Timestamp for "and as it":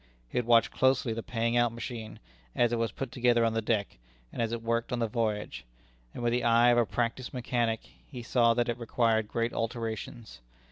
4.33-4.63